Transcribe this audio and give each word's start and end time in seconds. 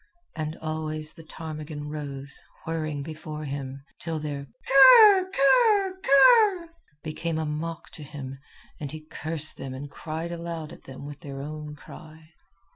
And 0.35 0.57
always 0.63 1.13
the 1.13 1.21
ptarmigan 1.23 1.87
rose, 1.87 2.41
whirring, 2.65 3.03
before 3.03 3.43
him, 3.45 3.83
till 3.99 4.17
their 4.17 4.47
ker 4.67 5.29
ker 5.31 5.99
ker 6.01 6.69
became 7.03 7.37
a 7.37 7.45
mock 7.45 7.91
to 7.91 8.01
him, 8.01 8.39
and 8.79 8.91
he 8.91 9.01
cursed 9.05 9.57
them 9.57 9.75
and 9.75 9.91
cried 9.91 10.31
aloud 10.31 10.73
at 10.73 10.85
them 10.85 11.05
with 11.05 11.19
their 11.19 11.39
own 11.43 11.75
cry. 11.75 12.31